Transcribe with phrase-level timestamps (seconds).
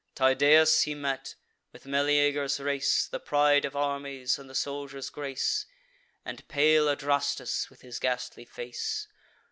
[0.15, 1.35] Tydeus he met,
[1.71, 5.67] with Meleager's race, The pride of armies, and the soldiers' grace;
[6.25, 9.07] And pale Adrastus with his ghastly face.